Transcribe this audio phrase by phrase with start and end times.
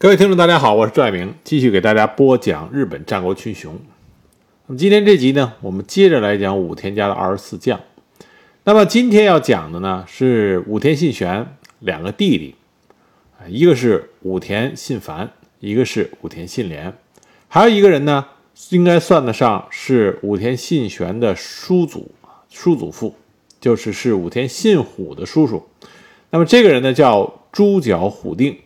[0.00, 3.76] 各位听众，大家好，我是赵爱明，继续给大家播讲日本战国群雄。
[4.68, 7.80] 那么今天这集呢，我们接着来讲武田家的二十四将。
[8.62, 11.44] 那么今天要讲的呢是武田信玄
[11.80, 12.54] 两个弟弟，
[13.48, 16.92] 一个是武田信繁，一个是武田信廉，
[17.48, 18.24] 还有一个人呢，
[18.68, 22.12] 应该算得上是武田信玄的叔祖
[22.48, 23.16] 叔祖父，
[23.60, 25.66] 就是是武田信虎的叔叔。
[26.30, 28.56] 那么这个人呢叫猪角虎定。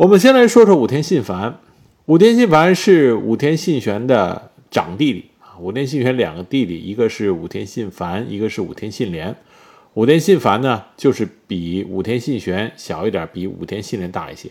[0.00, 1.58] 我们先来说说武田信繁。
[2.06, 5.60] 武田信繁是武田信玄的长弟弟啊。
[5.60, 9.36] 武田信玄两个弟弟，一个是武田信繁，一个是武田信廉。
[9.92, 14.48] 武田信繁呢，就是比武田信玄小一点，比武田信廉大一些。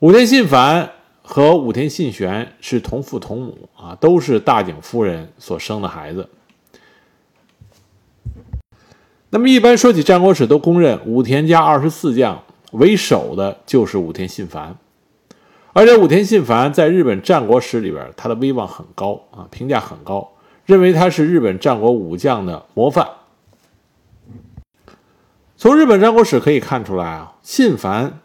[0.00, 0.90] 武田信繁
[1.22, 6.28] 和武田信玄是同父同母啊，都是大井夫人所生的孩子。
[9.30, 12.42] 那么一般说起战国史，都公认武田家二十四将。
[12.76, 14.76] 为首的就是武田信繁，
[15.72, 20.32] 而且武田信繁在日本战国史里边，他的威望很高啊，评价很高，
[20.64, 23.08] 认为他是日本战国武将的模范。
[25.56, 28.20] 从日本战国史可以看出来啊，信繁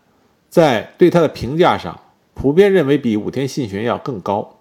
[0.49, 1.97] 在对他的评价上，
[2.33, 4.59] 普遍认为比武田信玄要更高，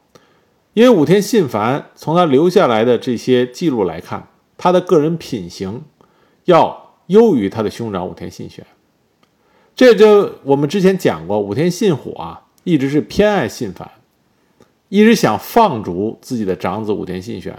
[0.72, 5.82] 因为武田信繁从他留下来的这些记录来看，他的个人品行
[6.44, 8.64] 要优于他的兄长武田信玄。
[9.74, 13.90] 这就我们之前讲过，武田信虎啊，一直是偏爱信繁，
[14.88, 17.56] 一直想放逐自己的长子武田信玄。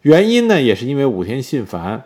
[0.00, 2.04] 原因呢，也是因为武田信繁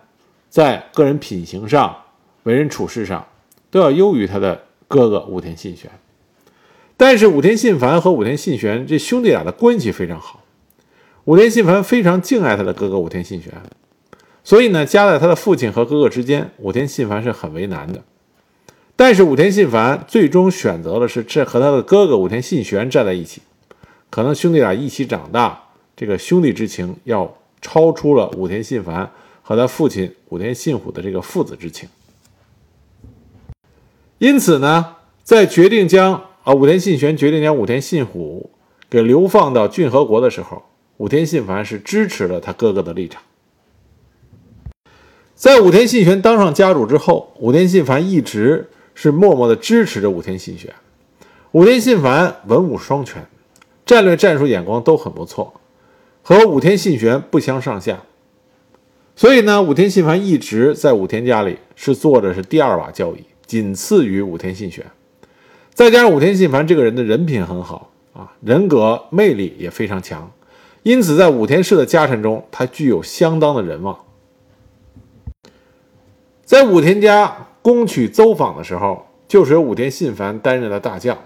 [0.51, 1.97] 在个人品行上、
[2.43, 3.27] 为人处事上
[3.71, 5.91] 都要优于他的哥哥武田信玄。
[6.99, 10.43] 但是武田信繁和武田信玄这兄弟俩的关系非常好，
[11.25, 13.53] 武田信繁非常敬爱他的哥哥武田信玄，
[14.45, 18.03] 所以呢，夹在他的父亲和哥哥之间，武田信繁是很为难的。
[18.99, 23.43] 但是武田信繁最终选择的是这和他的哥哥武田信玄站在一起，
[24.09, 29.13] 可能兄弟俩一起长大，这个兄弟之情要超出了武田信繁
[29.43, 31.87] 和他父亲武田信虎的这个父子之情。
[34.17, 38.49] 因此呢，在决定将啊武田信玄决定将武田信虎
[38.89, 40.63] 给流放到骏河国的时候，
[40.97, 43.21] 武田信繁是支持了他哥哥的立场。
[45.35, 48.71] 在武田信玄当上家主之后，武田信繁一直。
[48.97, 50.75] 是默默地支持着武田信玄。
[51.53, 53.27] 武田信繁文武双全，
[53.85, 55.61] 战略战术眼光都很不错，
[56.23, 58.03] 和武田信玄不相上下。
[59.15, 64.85] 所以呢，武田信繁一直在武田家里是做的是第二把交椅，仅次于武田信玄。
[65.75, 70.33] 再加上武田信繁这个人的人品很好啊，人格魅力也非常强，
[70.83, 73.99] 因此在武田氏的家臣中，他具有相当的人望。
[76.47, 77.46] 在武田家。
[77.67, 81.19] 攻取邹访的时候，就是由武田信繁担任的大将，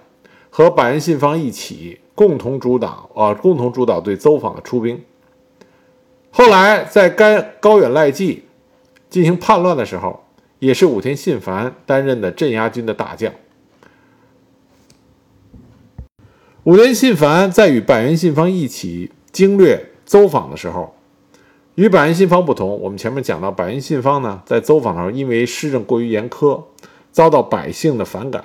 [0.48, 5.04] 和板垣信方一起共同主导啊，共同主导对邹访的出兵。
[6.30, 8.44] 后来在该高远赖纪
[9.10, 10.24] 进行叛乱的时候，
[10.60, 13.30] 也是武田信繁担任的镇压军的大将。
[16.62, 20.94] 武田信繁在与板垣信方一起经略邹访的时候。
[21.80, 26.62] 与百元信方不同，我们前面讲到，百元信方呢，在走访的时候，因为施政过于严苛，
[27.10, 28.44] 遭到百姓的反感。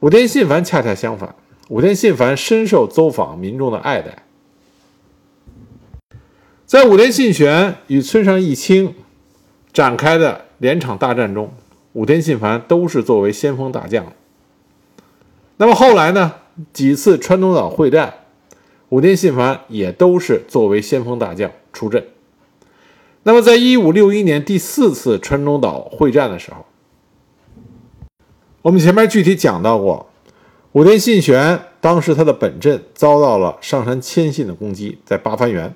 [0.00, 1.32] 武田信繁恰恰相反，
[1.68, 4.24] 武田信繁深受走访民众的爱戴。
[6.64, 8.92] 在武田信玄与村上义清
[9.72, 11.52] 展开的连场大战中，
[11.92, 14.12] 武田信繁都是作为先锋大将。
[15.58, 16.32] 那么后来呢，
[16.72, 18.12] 几次川东岛会战，
[18.88, 22.04] 武田信繁也都是作为先锋大将出阵。
[23.28, 26.64] 那么，在一五六一年第四次川中岛会战的时候，
[28.62, 30.08] 我们前面具体讲到过，
[30.70, 35.74] 武田信玄当时他的本阵遭到了上杉谦信的攻击，在八幡原。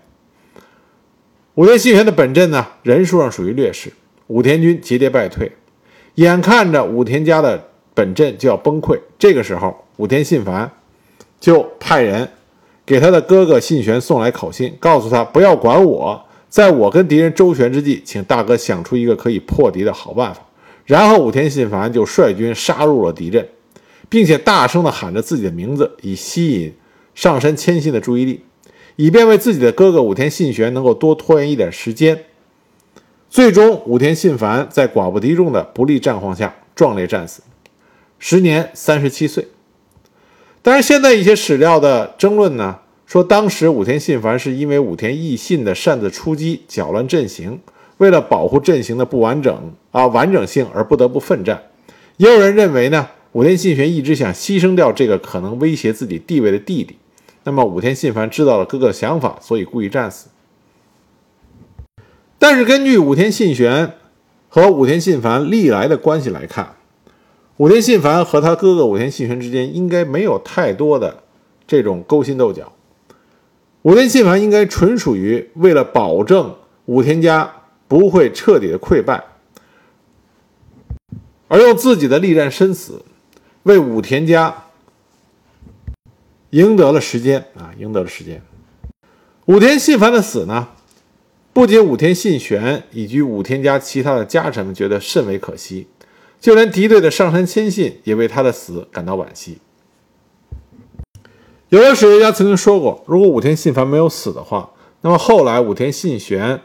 [1.56, 3.92] 武田信玄的本阵呢，人数上属于劣势，
[4.28, 5.50] 武田军节节败退，
[6.14, 8.96] 眼看着武田家的本阵就要崩溃。
[9.18, 10.70] 这个时候，武田信繁
[11.40, 12.30] 就派人
[12.86, 16.26] 给他的哥哥信玄送来口信，告诉他不要管我。
[16.50, 20.42] 在我跟敌人周旋之际，请大哥想出一个可以破敌的好办法。
[20.84, 23.48] 然后武田信繁就率军杀入了敌阵，
[24.08, 26.74] 并且大声地喊着自己的名字，以吸引
[27.14, 28.42] 上山谦信的注意力，
[28.96, 32.24] 以便为自己的哥哥武田信玄能够多拖延一点时间。
[33.28, 37.42] 最终，武田信繁在寡不敌众的不利战况下壮烈战死，
[38.18, 39.46] 时年三十七岁。
[40.62, 42.80] 当然，现在一些史料的争论呢？
[43.10, 47.58] 说当时武田信繁是因为武田义信的擅自出击，搅乱阵型，
[47.98, 51.60] 为了保护阵型的不完整啊完整性而不得不奋战。
[52.18, 56.98] 也有人认为呢，武田信玄一直想牺牲掉这个可能威胁自己地位的弟弟。
[57.42, 60.28] 那么武田信繁知道了哥哥的想法，所以故意战死。
[62.38, 63.94] 但是根据武田信玄
[64.48, 66.76] 和武田信繁历来的关系来看，
[67.56, 71.24] 武田信繁和他哥哥武田信玄之间应该没有太多的
[71.66, 72.72] 这种勾心斗角。
[73.82, 76.54] 武田信繁应该纯属于为了保证
[76.86, 77.50] 武田家
[77.88, 79.24] 不会彻底的溃败，
[81.48, 83.04] 而用自己的力战生死，
[83.64, 84.64] 为武田家。
[86.50, 88.42] 赢得了时间啊，赢得了时间。
[89.46, 90.66] 武田信繁的死呢，
[91.52, 95.86] 不仅武田信玄以及武田家其他的家臣们觉得甚为可惜，
[96.40, 99.58] 就连敌对的上杉谦信也为他的死感到惋惜。
[101.70, 104.70] 有的史学家曾经说过，如果武田信繁没有死的话，
[105.02, 106.60] 那么后来武田信玄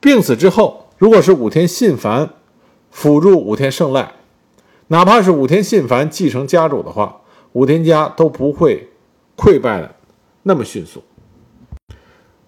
[0.00, 2.30] 病死之后，如果是武田信繁
[2.92, 4.12] 辅助武田胜赖，
[4.86, 7.22] 哪怕是武田信繁继承家主的话，
[7.54, 8.88] 武田家都不会
[9.36, 9.96] 溃败的
[10.44, 11.02] 那么迅速。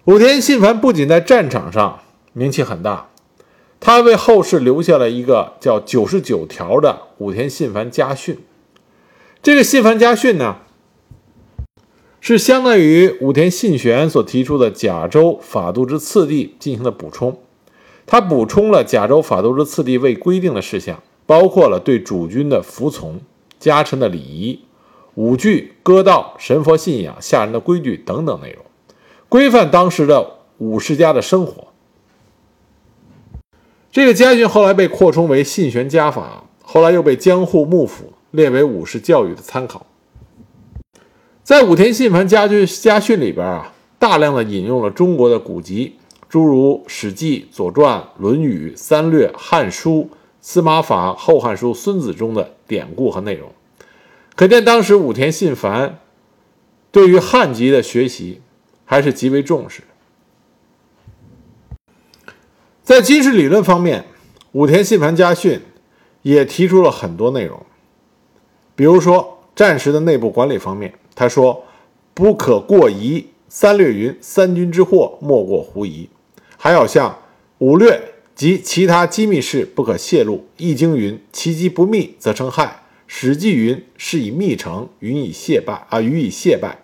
[0.05, 1.99] 武田信繁不仅在战场上
[2.31, 3.09] 名气很大，
[3.81, 8.39] 他为后世留下了一个叫“九十九条”的武田信繁家训。
[9.43, 10.59] 这个信繁家训呢，
[12.21, 17.37] 是相当于武田信玄所提出的甲州法度之次第进行的补充。
[18.05, 23.19] 他补充了甲州法度之次第未规定的事项，包括了对主君的服从、
[23.59, 24.61] 家臣的礼仪。
[25.15, 28.63] 武具、歌道、神佛信仰、下人的规矩等等内容，
[29.27, 31.67] 规范当时的武士家的生活。
[33.91, 39.85] 这个家训后来被扩充为信玄家法，后来又被江户幕府列为武士教育的参考。
[41.43, 45.97] 在武田信繁家训家训里边啊，大量的引用了中国的古籍，
[46.27, 49.91] 诸如《史记》《左传》《论语》《三略》《汉书》
[50.41, 53.51] 《司马法》《后汉书》《孙子》中的典故和内容。
[54.35, 55.99] 可见当时武田信繁
[56.91, 58.41] 对于汉籍的学习
[58.83, 59.83] 还是极为重视。
[62.81, 64.05] 在军事理论方面，
[64.53, 65.61] 武田信繁家训
[66.23, 67.63] 也提出了很多内容，
[68.75, 71.63] 比如说战时的内部管理方面，他说
[72.13, 73.27] ：“不可过疑。
[73.47, 76.09] 三略云：三军之祸，莫过狐疑。
[76.57, 77.19] 还要像
[77.59, 78.01] 五略
[78.33, 80.45] 及其他机密事不可泄露。
[80.57, 86.79] 易经云：其机不密，则成害。”史记云：“是以密成，予以泄败啊，予以泄败。”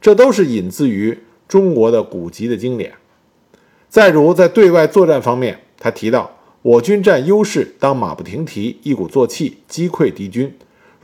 [0.00, 1.18] 这都是引自于
[1.48, 2.92] 中国的古籍的经典。
[3.88, 10.54] 再如在对外作战方面，他提到：“我军占优势，当马不停蹄，一鼓作气，击溃敌军。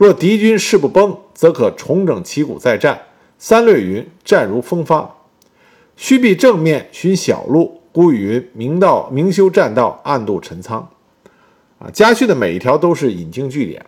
[0.03, 3.03] 若敌军势不崩，则可重整旗鼓再战。”
[3.39, 5.15] 三略云：“战如风发，
[5.95, 10.89] 须避正面，寻小路。”孤语云：“明道明修栈道，暗度陈仓。”
[11.79, 13.85] 啊，家训的每一条都是引经据典。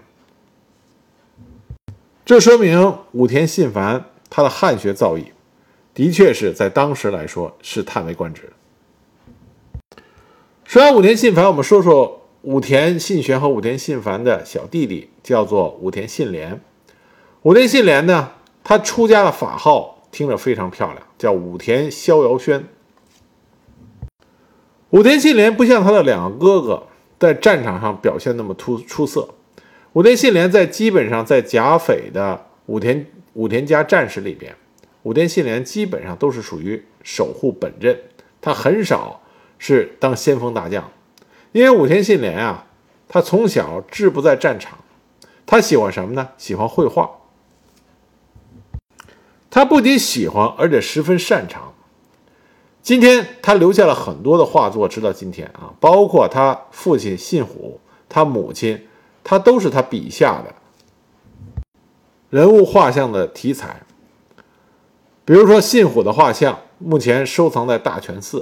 [2.24, 5.26] 这说明武田信繁他的汉学造诣，
[5.94, 10.02] 的确是在当时来说是叹为观止的。
[10.64, 16.62] 说完武田信繁，我们说说武田信玄和武田信繁的小弟弟，叫做武田信廉。
[17.42, 18.34] 武田信廉呢，
[18.64, 22.66] 他出家的法号听着非常漂亮，叫武田逍遥轩。
[24.92, 26.84] 武田信廉不像他的两个哥哥
[27.18, 29.30] 在战场上表现那么突出色。
[29.94, 34.56] 武田信廉在基本上在甲斐的武田武田家战士里边，
[35.02, 37.98] 武田信廉基本上都是属于守护本阵，
[38.40, 39.24] 他很少
[39.58, 40.92] 是当先锋大将，
[41.56, 42.66] 因为武田信廉啊，
[43.08, 44.78] 他从小志不在战场，
[45.46, 46.28] 他喜欢什么呢？
[46.38, 47.10] 喜欢绘画。
[49.50, 51.72] 他不仅喜欢，而且十分擅长。
[52.82, 58.88] 今天他留下了很多的画作，直到今天啊，包括他父亲信虎，他母亲。
[59.24, 60.54] 他都是他笔下的
[62.30, 63.82] 人物画像的题材，
[65.24, 68.42] 比如说信虎的画像，目前收藏在大泉寺；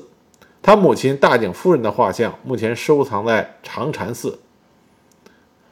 [0.63, 4.39] 他母亲大井夫人的画像，目前收藏在长禅寺；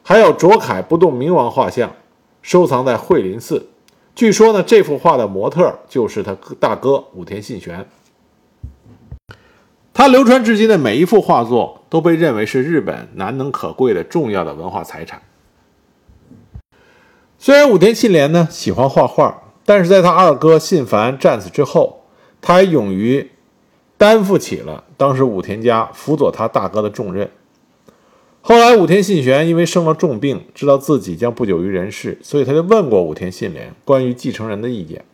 [0.04, 1.94] 还有卓凯不动明王画像，
[2.42, 3.70] 收藏在惠林寺。
[4.14, 7.88] 据说呢，这幅画的模特就是他大哥武田信玄。
[9.94, 15.22] 他流传至今的每一幅画作都被认为是日本难能可贵的重要的文化财产。
[17.40, 22.04] 虽然武田信廉呢喜欢画画，但是在他二哥信繁战死之后，
[22.42, 23.31] 他还勇于
[24.02, 27.30] 担负起了当时武田家辅佐他大哥的重任。
[28.42, 35.06] 后来武田信玄因为生了重病，知道自己将不久于人世，所以他就问过武田信廉关于继承人的意见。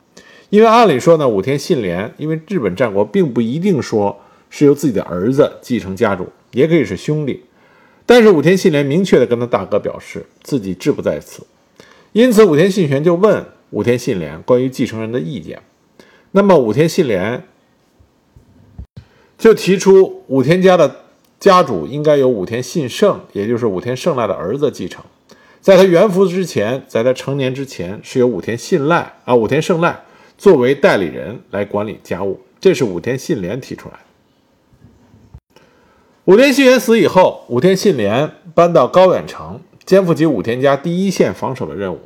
[0.49, 4.17] 因为按理说呢，武田信廉因为日本战国并不一定说。
[4.49, 7.43] 是由自己的儿子继承家主，也可以是兄弟。
[8.05, 11.45] 但是武田信廉明确的跟他大哥表示自己志不在此，
[12.13, 15.61] 因此武田信玄就问武田信廉关于继承人的意见。
[16.31, 17.43] 那么武田信廉
[19.37, 21.03] 就提出武田家的
[21.39, 25.03] 家主应该由武田信胜，也就是武田胜赖的儿子继承。
[25.61, 30.03] 在他元服之前，在他成年之前，是由武田信赖啊武田胜赖
[30.37, 35.61] 作为代理人来管理家务，这是武田信廉提出来的。
[36.25, 41.99] 武田信玄死以后，武田信廉搬到高远城，肩负起武田家第一线防守的任务。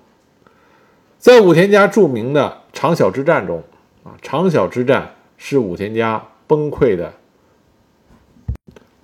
[1.17, 3.63] 在武田家著名的长小之战中，
[4.03, 7.13] 啊，长小之战是武田家崩溃的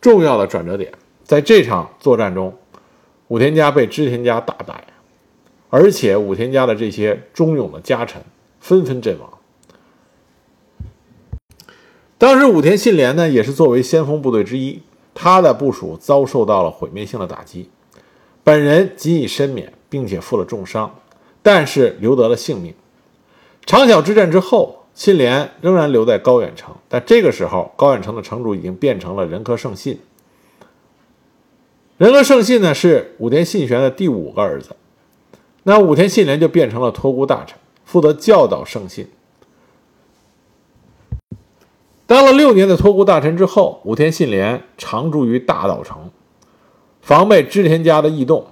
[0.08, 0.90] 重要的转折点。
[1.26, 2.56] 在这场作战中，
[3.28, 4.86] 武田家被织田家大败，
[5.70, 8.22] 而且武田家的这些忠勇的家臣
[8.62, 9.30] 纷纷阵亡。
[12.18, 14.82] 当时武田信廉呢，也是作为先锋部队之一，
[15.14, 17.70] 他的部署遭受到了毁灭性的打击，
[18.46, 20.96] 本人仅以身免，并且负了重伤，
[21.44, 22.74] 但是留得了性命。
[23.66, 30.00] 长筱之战之后，信廉仍然留在高远城，但这个时候高远城的城主已经变成了仁科胜信。
[32.00, 34.76] 仁和胜信呢是武田信玄的第五个儿子，
[35.62, 39.08] 那武田信廉就变成了托孤大臣，负责教导胜信。
[42.08, 46.10] 当了六年的托孤大臣之后，武田信廉常驻于大岛城，
[47.04, 48.48] 防备织田家的异动。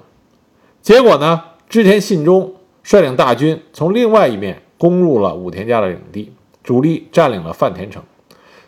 [0.83, 8.03] 结果呢，织田信忠率领大军从另外一面攻入了武田家的领地，主力占领了饭田城。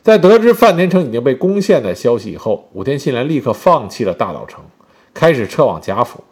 [0.01, 4.63] 在得知饭田城已经被攻陷的消息以后，武田信廉立刻放弃了大岛城，
[5.13, 6.23] 开始撤往甲府。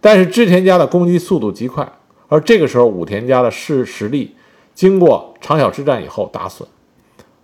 [0.00, 1.92] 但是织田家的攻击速度极快，
[2.28, 4.34] 而这个时候武田家的势实力
[4.72, 6.66] 经过长小之战以后打损，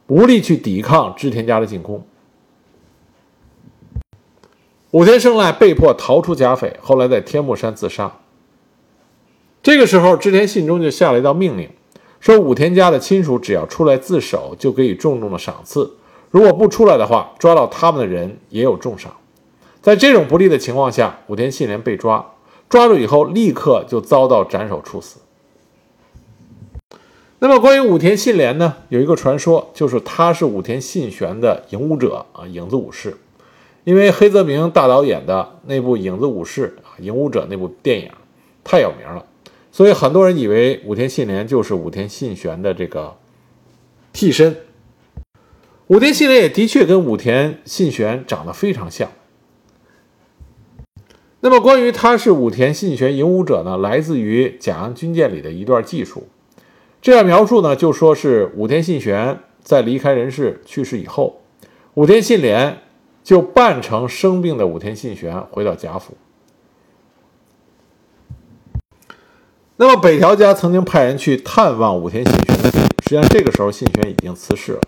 [0.06, 2.02] 无力去抵抗织田家的进攻。
[4.92, 8.10] 武田胜赖被迫逃出甲斐，后来在天目山自杀。
[9.64, 11.70] 这个时候，织田信忠就下了一道命令。
[12.20, 15.88] 说武田家的亲属只要出来自首，就给予重重的赏赐；
[16.30, 19.16] 如果不出来的话，抓到他们的人也有重赏。
[19.80, 22.32] 在这种不利的情况下，武田信廉被抓，
[22.68, 25.20] 抓住以后立刻就遭到斩首处死。
[27.38, 33.16] 那么关于武田信廉呢，有一个传说，就是他是武田信玄的影武者啊，影子武士。
[33.84, 38.10] 因为黑泽明大导演的那部《影子武士》啊，影武者那部电影
[38.62, 39.24] 太有名了。
[39.74, 43.16] 所以很多人以为武田信廉就是武田信玄的这个
[44.12, 44.56] 替身。
[45.88, 49.10] 武田信廉也的确跟武田信玄长得非常像。
[51.40, 56.28] 那么关于他是武田信玄影武者呢，来自于《甲阳军舰》里的一段记述。
[57.02, 61.40] 这样描述呢，就说是武田信玄在离开人世去世以后，
[61.94, 62.78] 武田信廉
[63.24, 66.16] 就扮成生病的武田信玄回到甲府。
[69.76, 72.56] 那么北条家曾经派人去探望武田信玄
[73.02, 74.80] 实际上这个时候信玄已经辞世了。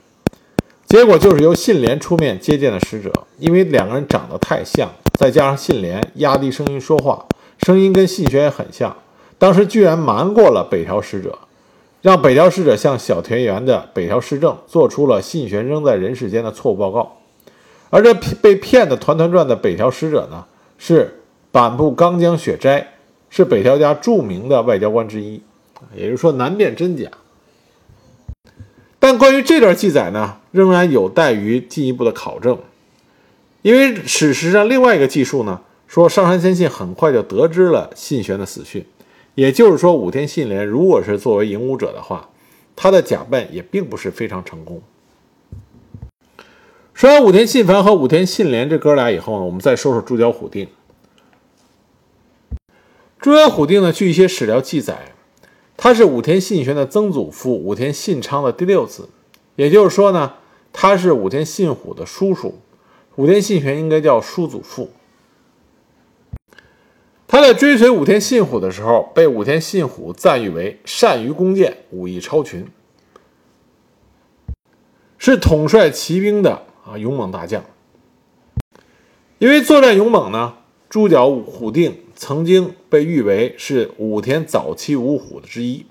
[0.87, 7.27] 结果就是由信廉出面接见的使者，因为两个人长得太像，再加上信廉压低声音说话，
[7.67, 8.97] 声音跟信玄也很像，
[9.39, 11.37] 当时居然瞒过了北条使者，
[12.01, 17.17] 让北条使者向小田园的北条氏政做出了信玄仍在人世间的错误报告。
[17.91, 20.45] 而这被骗的团团转的北条使者呢，
[20.79, 22.93] 是板部刚江雪斋。
[23.37, 25.43] 是北条家著名的外交官之一，
[25.95, 27.11] 也就是说难辨真假。
[28.99, 32.59] 但关于这段记载呢，仍然有待于进一步的考证，
[33.61, 38.87] 因为史实上另外一个记述呢，说上杉谦信很快就得知了信玄的死讯，
[39.35, 42.31] 也就是说武田信廉如果是作为影武者的话，
[42.75, 44.81] 他的假扮也并不是非常成功。
[46.95, 50.67] 说完武田信繁和武田信廉这哥俩以后呢，我们再说说猪脚虎定。
[53.27, 53.93] 朱元虎定呢？
[53.93, 55.13] 据一些史料记载，
[55.77, 59.09] 他是武田信玄的曾祖父武田信昌的第六子，
[59.57, 60.35] 也就是说呢，
[60.73, 62.61] 他是武田信虎的叔叔。
[63.17, 64.93] 武田信玄应该叫叔祖父。
[67.27, 72.65] 他在追随武田信虎的时候，被武田信虎赞誉为善于弓箭，武艺超群，
[75.19, 77.65] 是统帅骑兵的啊勇猛大将。
[79.39, 82.06] 因为作战勇猛呢，朱角虎定。
[82.17, 85.85] 曾经被誉为是武田早期五虎的之一，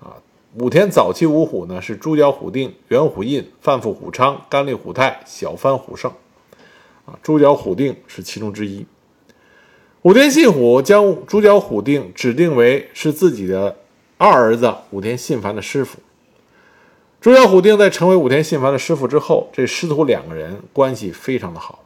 [0.00, 0.18] 啊，
[0.54, 6.10] 武田早期五虎呢是猪角虎定、元虎印、范富虎昌、甘利虎泰、小番虎胜，
[7.06, 8.84] 啊，猪角虎定是其中之一。
[10.02, 13.76] 武田信虎将猪角虎定指定为是自己的
[14.16, 15.98] 二儿子武田信繁的师傅。
[17.20, 21.84] 猪角虎定在成为武田信繁的师傅之后，这师徒两个人关系非常的好。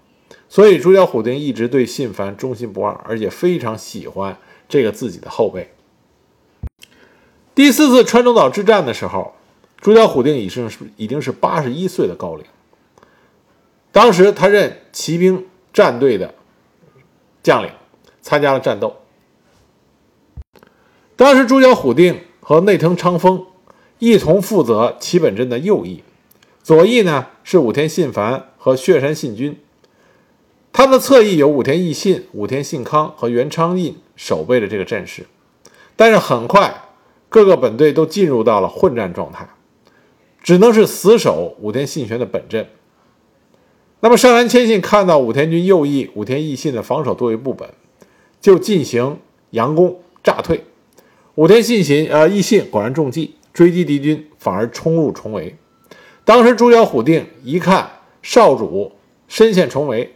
[0.52, 4.36] 所以朱角虎定一直对信繁忠心不二，而且非常喜欢
[4.68, 5.72] 这个自己的后辈。
[7.54, 9.32] 第四次川中岛之战的时候，
[9.80, 12.44] 朱角虎定已经是已经是八十一岁的高龄。
[13.92, 16.34] 当时他任骑兵战队的
[17.42, 17.70] 将领，
[18.20, 18.98] 参加了战斗。
[21.16, 23.46] 当时朱角虎定和内藤昌丰
[23.98, 26.02] 一同负责齐本镇的右翼，
[26.62, 29.58] 左翼呢是武田信繁和血山信君。
[30.72, 35.26] 他们的侧翼有武田义信、武田信康和原昌印守备着这个阵势。
[35.94, 36.84] 但是很快，
[37.28, 39.46] 各个本队都进入到了混战状态，
[40.42, 42.66] 只能是死守武田信玄的本阵。
[44.00, 47.68] 那么上杉谦信看到武田军右翼武田义信的防守作为不稳，
[48.40, 49.18] 就进行
[49.52, 50.64] 佯攻诈退。
[51.34, 55.54] 武田信行呃义信果然中计，追击敌军反而冲入重围。
[56.24, 57.90] 当时朱角虎定一看
[58.22, 58.92] 少主
[59.28, 60.14] 身陷重围，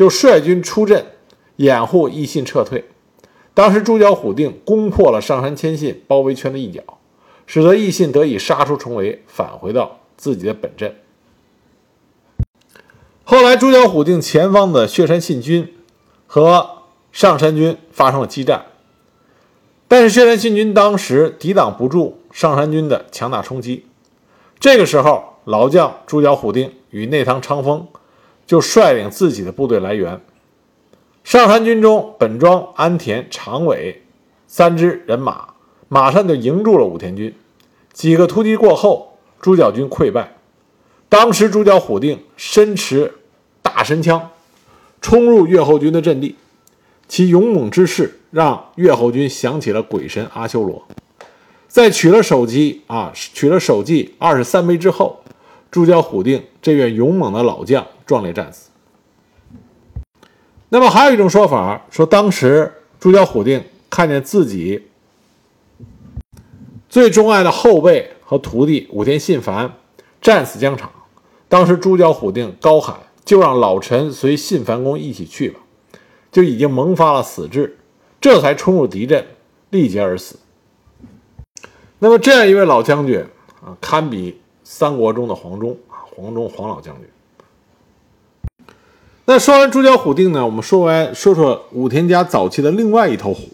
[0.00, 1.04] 就率军出阵
[1.56, 2.86] 掩护义信撤退。
[3.52, 6.82] 当时朱角虎定攻破了上杉谦信包围圈的一角，
[7.46, 10.96] 使得义信得以杀出重围，返回到自己的本阵。
[13.24, 15.70] 后来，朱角虎定前方的血山信军
[16.26, 18.64] 和上杉军发生了激战，
[19.86, 23.84] 但是血山信军当时抵挡不住上杉军的强大冲击。
[24.58, 27.86] 这个时候，老将朱角虎定与内藤昌丰
[28.50, 30.20] 就率领自己的部队来援。
[31.22, 34.02] 上杉军中，本庄、安田、长尾
[34.48, 35.50] 三支人马
[35.86, 37.32] 马上就迎住了武田军。
[37.92, 40.32] 几个突击过后，朱角军溃败。
[41.08, 43.12] 当时，朱角虎定身持
[43.62, 44.30] 大神枪，
[45.00, 46.34] 冲入越后军的阵地，
[47.06, 50.84] 其勇猛之势让越后军想起了鬼神阿修罗。
[51.68, 55.22] 在取了首级啊，取了首级二十三枚之后，
[55.70, 58.70] 朱角虎定这位勇猛的老将壮烈战死。
[60.68, 64.88] 那么还有一种说法，说当时朱角虎定看见自己
[66.88, 69.72] 最钟爱的后辈和徒弟武田信繁
[70.20, 70.90] 战死疆场，
[71.48, 75.60] 当时朱角虎定高喊：“就让老臣随信繁公一起去吧！”
[76.30, 77.78] 就已经萌发了死志，
[78.20, 79.26] 这才冲入敌阵，
[79.70, 80.38] 力竭而死。
[81.98, 83.24] 那么这样一位老将军
[83.64, 84.40] 啊，堪比
[84.72, 88.66] 三国中的黄忠啊，黄忠黄老将军。
[89.24, 93.48] 那说完朱角虎定呢，我们说完说说武田家早期的另外一头虎。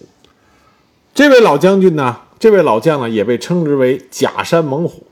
[1.15, 5.07] 这位老将军呢，这位老将呢，也被称之为假山猛虎。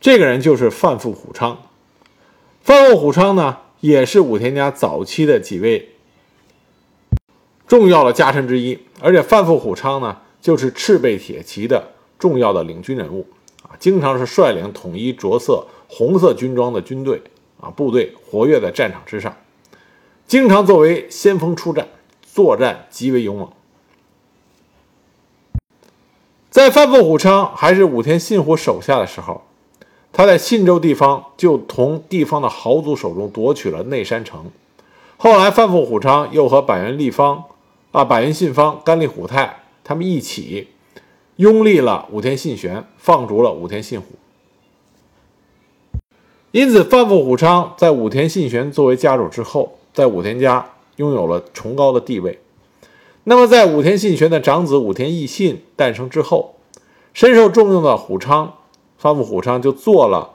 [0.00, 1.60] 这个人就是范富虎昌。
[2.62, 5.88] 范富虎昌呢，也是武田家早期的几位
[7.66, 8.78] 重要的家臣之一。
[9.00, 13.26] 而且范富虎昌呢，就是赤背铁骑的重要的领军人物，
[13.78, 17.22] 经常是率领统一着色红色军装的军队
[17.60, 19.36] 啊部队活跃在战场之上。
[20.26, 21.88] 经常作为先锋出战，
[22.22, 23.48] 作战极为勇猛。
[26.50, 29.42] 在范富虎昌还是武田信虎手下的时候，
[30.12, 34.50] 他在信州地方就从地方的豪族手中夺取了内山城。
[35.18, 37.44] 后来，范富虎昌又和板垣立方、
[37.92, 40.68] 啊板垣信方、甘利虎太他们一起
[41.36, 44.06] 拥立了武田信玄，放逐了武田信虎。
[46.50, 49.78] 因此，范富虎昌在武田信玄作为家主之后。
[49.96, 52.38] 在武田家拥有了崇高的地位。
[53.24, 56.56] 那么，在武田信玄的长子武田义信诞生之后，
[57.14, 58.58] 深受重用的虎昌
[58.98, 60.32] 范富虎昌就做了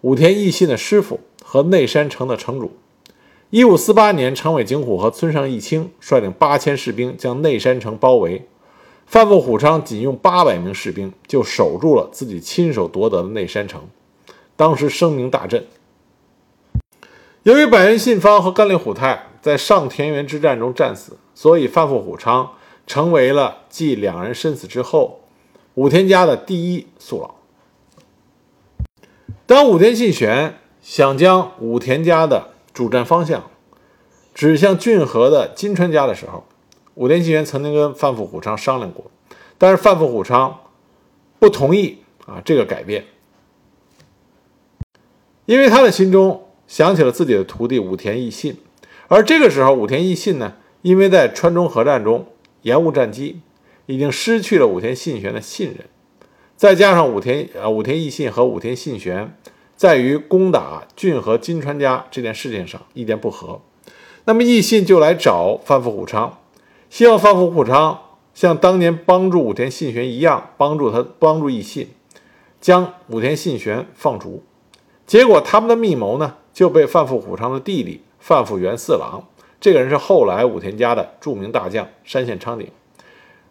[0.00, 2.72] 武田义信的师傅和内山城的城主。
[3.50, 8.48] 一五四八年，长尾景虎和村上义清率领八千士兵将内山城包围，
[9.08, 13.88] 范富虎昌仅用八百名士兵就守住了自己亲手夺得的内山城，
[14.54, 15.66] 当时声名大振。
[17.42, 22.52] 由于百元信方和甘利虎太在上田园之战中战死，所以范富虎昌
[22.86, 25.20] 成为了继两人身死之后
[25.72, 27.36] 武田家的第一宿老。
[29.46, 33.44] 当武田信玄想将武田家的主战方向
[34.34, 36.44] 指向骏河的金川家的时候，
[36.98, 39.08] 武田信玄曾经跟范富虎昌商量过，
[39.56, 40.58] 但是范富虎昌
[41.38, 43.04] 不同意啊这个改变，
[45.46, 46.44] 因为他的心中。
[46.66, 48.58] 想起了自己的徒弟武田义信，
[49.06, 52.26] 而这个时候武田义信呢，因为在川中合战中
[52.60, 53.40] 延误战机，
[53.86, 55.86] 已经失去了武田信玄的信任。
[56.56, 59.34] 再加上武田呃武田义信和武田信玄
[59.76, 63.62] 在于攻打骏河金川家这件事情上意见不合，
[64.26, 66.38] 那么义信就来找范富虎昌，
[66.90, 68.00] 希望范富虎昌
[68.34, 71.88] 像当年帮助武田信玄一样，帮助他帮助义信，
[72.60, 74.42] 将武田信玄放逐。
[75.06, 76.36] 结果他们的密谋呢？
[76.52, 79.22] 就被范富虎昌的弟弟范富元四郎
[79.60, 82.68] 这个人是后来武田家的著名大将山县昌鼎。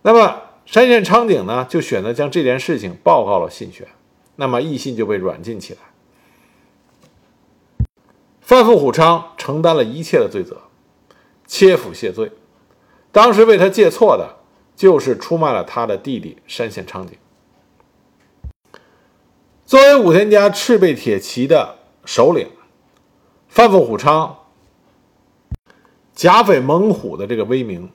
[0.02, 3.88] 那么山县昌鼎呢，就选择将这件事情报告了信玄，
[4.36, 5.80] 那么义信就被软禁起来。
[8.42, 10.64] 范富虎昌承担了一切的罪责，
[11.46, 12.30] 切腹谢罪。
[13.18, 14.36] 当时为他借错的，
[14.76, 17.18] 就是出卖了他的弟弟山县昌景。
[19.66, 22.48] 作为武田家赤背铁骑的首领，
[23.48, 24.38] 范凤虎昌
[26.14, 27.90] 甲斐猛虎的这个威名，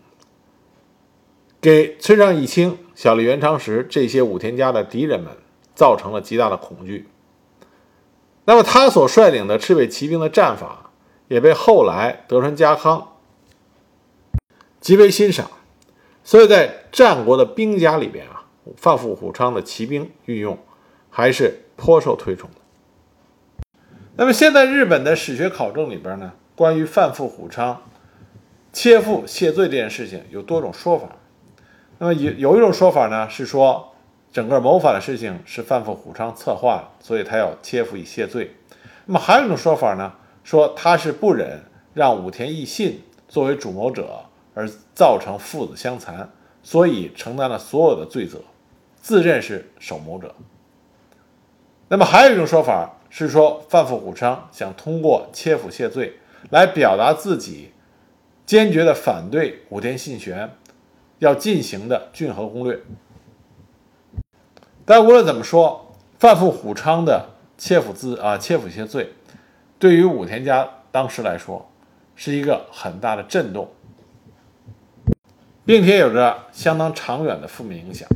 [1.61, 5.37] 给村上义清、小笠原长时这些武田家的敌人们
[5.73, 7.09] 造成了极大的恐惧。
[8.45, 10.91] 那么他所率领的赤背骑兵的战法，
[11.29, 13.12] 也被后来德川家康
[14.83, 15.51] 极为欣赏，
[16.23, 18.45] 所以在战国的兵家里边啊，
[18.77, 20.59] 范富虎昌的骑兵运用
[21.09, 22.57] 还是颇受推崇的。
[24.17, 27.81] 那么现在日本的史学考证里边呢，关于范富虎昌
[28.75, 31.17] 切腹谢罪这件事情有多种说法。
[31.99, 33.89] 那么有有一种说法呢，是说。
[34.33, 38.57] 整个谋反的事情是范富虎昌策划的，所以他要切腹以谢罪。
[39.05, 40.11] 那么还有一种说法呢，
[40.43, 46.29] 说他是不忍让武田义信作为主谋者而造成父子相残，
[46.63, 48.39] 所以承担了所有的罪责，
[49.01, 50.35] 自认是首谋者。
[51.89, 56.19] 那么还有一种说法是说范富虎昌想通过切腹谢罪
[56.51, 57.73] 来表达自己
[58.47, 60.51] 坚决的反对武田信玄
[61.19, 62.81] 要进行的骏河攻略。
[64.85, 69.13] 但无论怎么说，范富虎昌的切腹自啊切腹谢罪，
[69.79, 71.71] 对于武田家当时来说
[72.17, 73.71] 是一个很大的震动，
[75.65, 78.09] 并且有着相当长远的负面影响。